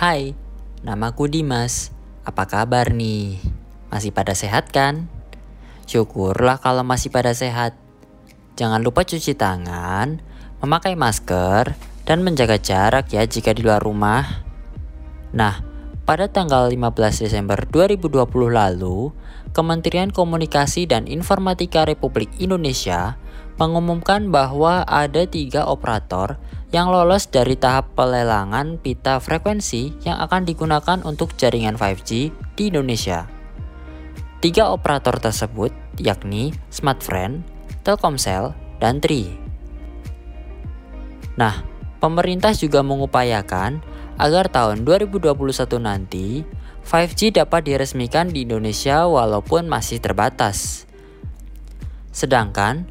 Hai, 0.00 0.32
namaku 0.80 1.28
Dimas. 1.28 1.92
Apa 2.24 2.48
kabar 2.48 2.88
nih? 2.88 3.36
Masih 3.92 4.16
pada 4.16 4.32
sehat 4.32 4.72
kan? 4.72 5.12
Syukurlah 5.84 6.56
kalau 6.56 6.80
masih 6.88 7.12
pada 7.12 7.36
sehat. 7.36 7.76
Jangan 8.56 8.80
lupa 8.80 9.04
cuci 9.04 9.36
tangan, 9.36 10.24
memakai 10.64 10.96
masker, 10.96 11.76
dan 12.08 12.24
menjaga 12.24 12.56
jarak 12.56 13.12
ya 13.12 13.28
jika 13.28 13.52
di 13.52 13.60
luar 13.60 13.84
rumah. 13.84 14.24
Nah, 15.36 15.60
pada 16.08 16.32
tanggal 16.32 16.72
15 16.72 17.20
Desember 17.20 17.60
2020 17.68 18.24
lalu, 18.56 19.12
Kementerian 19.52 20.08
Komunikasi 20.08 20.88
dan 20.88 21.12
Informatika 21.12 21.84
Republik 21.84 22.32
Indonesia 22.40 23.20
mengumumkan 23.60 24.32
bahwa 24.32 24.80
ada 24.88 25.28
tiga 25.28 25.68
operator 25.68 26.40
yang 26.72 26.88
lolos 26.88 27.28
dari 27.28 27.60
tahap 27.60 27.92
pelelangan 27.92 28.80
pita 28.80 29.20
frekuensi 29.20 30.00
yang 30.08 30.16
akan 30.16 30.48
digunakan 30.48 30.98
untuk 31.04 31.36
jaringan 31.36 31.76
5G 31.76 32.32
di 32.56 32.62
Indonesia. 32.72 33.28
Tiga 34.40 34.72
operator 34.72 35.20
tersebut 35.20 35.76
yakni 36.00 36.56
Smartfriend, 36.72 37.44
Telkomsel, 37.84 38.56
dan 38.80 39.04
Tri. 39.04 39.28
Nah, 41.36 41.60
pemerintah 42.00 42.56
juga 42.56 42.80
mengupayakan 42.80 43.84
agar 44.16 44.48
tahun 44.48 44.88
2021 44.88 45.36
nanti 45.76 46.48
5G 46.88 47.36
dapat 47.36 47.68
diresmikan 47.68 48.32
di 48.32 48.48
Indonesia 48.48 49.04
walaupun 49.04 49.68
masih 49.68 50.00
terbatas. 50.00 50.88
Sedangkan 52.10 52.88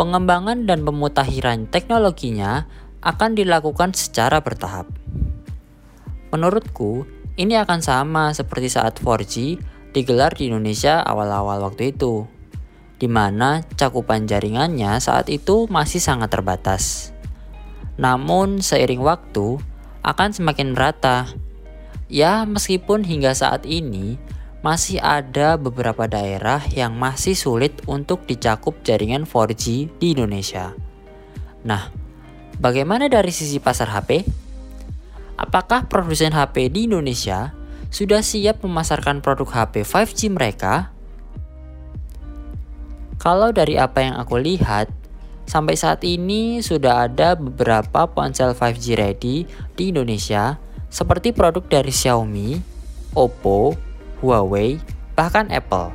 pengembangan 0.00 0.64
dan 0.64 0.80
pemutakhiran 0.80 1.68
teknologinya 1.68 2.64
akan 3.04 3.36
dilakukan 3.36 3.92
secara 3.92 4.40
bertahap. 4.40 4.88
Menurutku, 6.32 7.04
ini 7.36 7.60
akan 7.60 7.84
sama 7.84 8.32
seperti 8.32 8.72
saat 8.72 8.96
4G 8.96 9.60
digelar 9.92 10.32
di 10.32 10.48
Indonesia 10.48 11.04
awal-awal 11.04 11.60
waktu 11.68 11.92
itu, 11.92 12.24
di 12.96 13.12
mana 13.12 13.60
cakupan 13.76 14.24
jaringannya 14.24 14.96
saat 15.04 15.28
itu 15.28 15.68
masih 15.68 16.00
sangat 16.00 16.32
terbatas. 16.32 17.12
Namun, 18.00 18.64
seiring 18.64 19.04
waktu 19.04 19.60
akan 20.00 20.32
semakin 20.32 20.72
merata. 20.72 21.28
Ya, 22.08 22.48
meskipun 22.48 23.04
hingga 23.04 23.36
saat 23.36 23.68
ini 23.68 24.16
masih 24.60 25.00
ada 25.00 25.56
beberapa 25.56 26.04
daerah 26.04 26.60
yang 26.72 26.96
masih 26.96 27.32
sulit 27.32 27.80
untuk 27.88 28.28
dicakup 28.28 28.80
jaringan 28.84 29.24
4G 29.24 29.88
di 29.96 30.12
Indonesia. 30.12 30.76
Nah, 31.64 31.88
Bagaimana 32.60 33.08
dari 33.08 33.32
sisi 33.32 33.56
pasar 33.56 33.88
HP? 33.88 34.20
Apakah 35.40 35.88
produsen 35.88 36.36
HP 36.36 36.68
di 36.68 36.84
Indonesia 36.84 37.56
sudah 37.88 38.20
siap 38.20 38.60
memasarkan 38.60 39.24
produk 39.24 39.48
HP 39.48 39.80
5G 39.80 40.28
mereka? 40.28 40.92
Kalau 43.16 43.48
dari 43.48 43.80
apa 43.80 44.04
yang 44.04 44.20
aku 44.20 44.36
lihat, 44.36 44.92
sampai 45.48 45.72
saat 45.72 46.04
ini 46.04 46.60
sudah 46.60 47.08
ada 47.08 47.32
beberapa 47.32 48.04
ponsel 48.12 48.52
5G 48.52 48.86
ready 48.92 49.48
di 49.72 49.88
Indonesia 49.88 50.60
seperti 50.92 51.32
produk 51.32 51.64
dari 51.64 51.88
Xiaomi, 51.88 52.60
Oppo, 53.16 53.72
Huawei, 54.20 54.80
bahkan 55.16 55.48
Apple. 55.48 55.92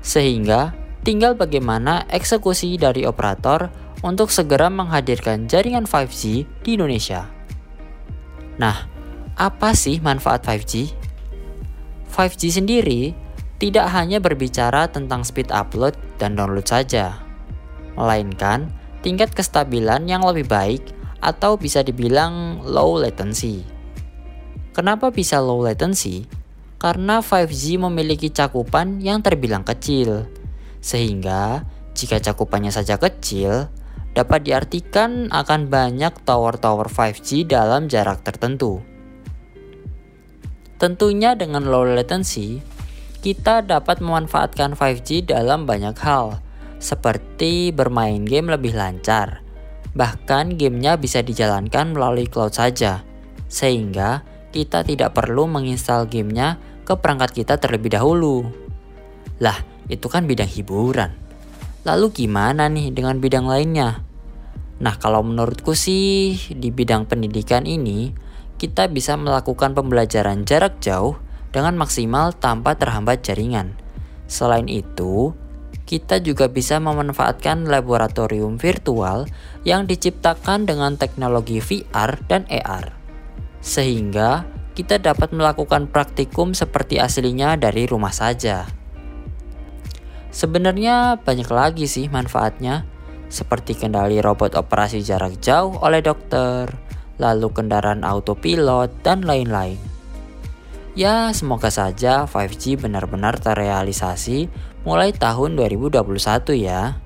Sehingga 0.00 0.72
tinggal 1.04 1.36
bagaimana 1.36 2.04
eksekusi 2.08 2.76
dari 2.76 3.04
operator 3.08 3.72
untuk 4.00 4.32
segera 4.32 4.72
menghadirkan 4.72 5.44
jaringan 5.44 5.84
5G 5.84 6.48
di 6.64 6.70
Indonesia. 6.76 7.28
Nah, 8.56 8.88
apa 9.36 9.72
sih 9.72 10.00
manfaat 10.00 10.44
5G? 10.44 10.92
5G 12.12 12.42
sendiri 12.60 13.12
tidak 13.60 13.92
hanya 13.92 14.20
berbicara 14.20 14.88
tentang 14.88 15.20
speed 15.20 15.52
upload 15.52 15.92
dan 16.16 16.32
download 16.32 16.64
saja, 16.64 17.20
melainkan 17.96 18.72
tingkat 19.04 19.32
kestabilan 19.32 20.08
yang 20.08 20.24
lebih 20.24 20.48
baik 20.48 20.82
atau 21.20 21.60
bisa 21.60 21.84
dibilang 21.84 22.64
low 22.64 22.96
latency. 22.96 23.64
Kenapa 24.72 25.12
bisa 25.12 25.40
low 25.44 25.60
latency? 25.60 26.24
Karena 26.80 27.20
5G 27.20 27.76
memiliki 27.76 28.32
cakupan 28.32 29.04
yang 29.04 29.20
terbilang 29.20 29.68
kecil, 29.68 30.24
sehingga 30.80 31.68
jika 31.92 32.16
cakupannya 32.24 32.72
saja 32.72 32.96
kecil, 32.96 33.68
dapat 34.16 34.48
diartikan 34.48 35.28
akan 35.28 35.68
banyak 35.68 36.16
tower-tower 36.24 36.88
5G 36.88 37.44
dalam 37.44 37.92
jarak 37.92 38.24
tertentu. 38.24 38.80
Tentunya 40.80 41.36
dengan 41.36 41.68
low 41.68 41.84
latency, 41.84 42.64
kita 43.20 43.60
dapat 43.60 44.00
memanfaatkan 44.00 44.72
5G 44.72 45.28
dalam 45.28 45.68
banyak 45.68 45.92
hal, 46.00 46.40
seperti 46.80 47.76
bermain 47.76 48.24
game 48.24 48.48
lebih 48.48 48.72
lancar. 48.72 49.44
Bahkan 49.92 50.56
gamenya 50.56 50.96
bisa 50.96 51.20
dijalankan 51.20 51.92
melalui 51.92 52.24
cloud 52.24 52.56
saja, 52.56 53.04
sehingga 53.52 54.24
kita 54.56 54.80
tidak 54.82 55.12
perlu 55.12 55.44
menginstal 55.44 56.08
gamenya 56.08 56.56
ke 56.90 56.98
perangkat 56.98 57.30
kita 57.30 57.54
terlebih 57.62 57.94
dahulu. 57.94 58.50
Lah, 59.38 59.54
itu 59.86 60.10
kan 60.10 60.26
bidang 60.26 60.50
hiburan. 60.50 61.14
Lalu 61.86 62.10
gimana 62.10 62.66
nih 62.66 62.90
dengan 62.90 63.22
bidang 63.22 63.46
lainnya? 63.46 64.02
Nah, 64.82 64.98
kalau 64.98 65.22
menurutku 65.22 65.78
sih 65.78 66.34
di 66.50 66.74
bidang 66.74 67.06
pendidikan 67.06 67.62
ini 67.62 68.10
kita 68.58 68.90
bisa 68.90 69.14
melakukan 69.14 69.70
pembelajaran 69.70 70.42
jarak 70.42 70.82
jauh 70.82 71.14
dengan 71.54 71.78
maksimal 71.78 72.34
tanpa 72.34 72.74
terhambat 72.74 73.22
jaringan. 73.22 73.78
Selain 74.26 74.66
itu, 74.66 75.30
kita 75.86 76.18
juga 76.18 76.50
bisa 76.50 76.82
memanfaatkan 76.82 77.70
laboratorium 77.70 78.58
virtual 78.58 79.30
yang 79.62 79.86
diciptakan 79.86 80.66
dengan 80.66 80.98
teknologi 80.98 81.62
VR 81.62 82.18
dan 82.26 82.50
AR. 82.50 82.98
Sehingga 83.62 84.59
kita 84.74 85.02
dapat 85.02 85.34
melakukan 85.34 85.90
praktikum 85.90 86.54
seperti 86.54 87.02
aslinya 87.02 87.58
dari 87.58 87.86
rumah 87.86 88.14
saja. 88.14 88.70
Sebenarnya 90.30 91.18
banyak 91.18 91.50
lagi 91.50 91.90
sih 91.90 92.06
manfaatnya, 92.06 92.86
seperti 93.26 93.74
kendali 93.74 94.22
robot 94.22 94.54
operasi 94.54 95.02
jarak 95.02 95.42
jauh 95.42 95.74
oleh 95.82 96.02
dokter, 96.02 96.70
lalu 97.18 97.50
kendaraan 97.50 98.06
autopilot, 98.06 99.02
dan 99.02 99.26
lain-lain. 99.26 99.78
Ya, 100.98 101.30
semoga 101.30 101.70
saja 101.70 102.26
5G 102.26 102.74
benar-benar 102.74 103.38
terrealisasi 103.38 104.50
mulai 104.82 105.14
tahun 105.14 105.54
2021 105.54 106.02
ya. 106.58 106.98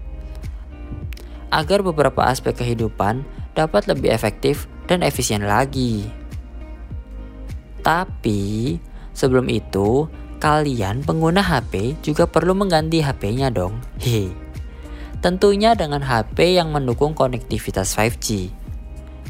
Agar 1.53 1.85
beberapa 1.85 2.25
aspek 2.25 2.57
kehidupan 2.57 3.25
dapat 3.53 3.87
lebih 3.87 4.11
efektif 4.11 4.67
dan 4.89 5.05
efisien 5.05 5.45
lagi. 5.45 6.24
Tapi, 7.84 8.81
sebelum 9.12 9.53
itu, 9.53 10.09
kalian 10.41 11.05
pengguna 11.05 11.45
HP 11.45 12.00
juga 12.00 12.25
perlu 12.25 12.56
mengganti 12.56 13.05
HP-nya 13.05 13.53
dong. 13.53 13.77
Hehe. 14.00 14.33
Tentunya 15.21 15.77
dengan 15.77 16.00
HP 16.00 16.56
yang 16.56 16.73
mendukung 16.73 17.12
konektivitas 17.12 17.93
5G. 17.97 18.49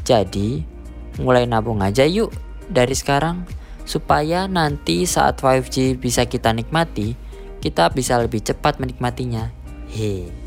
Jadi, 0.07 0.63
mulai 1.19 1.43
nabung 1.47 1.83
aja 1.83 2.07
yuk 2.07 2.31
dari 2.71 2.95
sekarang 2.95 3.47
supaya 3.83 4.47
nanti 4.47 5.03
saat 5.03 5.39
5G 5.39 5.99
bisa 5.99 6.23
kita 6.23 6.51
nikmati, 6.51 7.15
kita 7.59 7.91
bisa 7.91 8.19
lebih 8.19 8.43
cepat 8.43 8.79
menikmatinya. 8.79 9.51
Hehe. 9.91 10.44